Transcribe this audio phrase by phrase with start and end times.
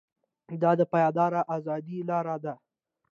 [0.61, 2.53] دا د پایداره ازادۍ لاره ده.